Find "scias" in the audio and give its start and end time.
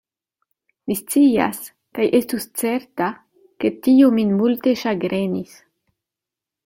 1.01-1.59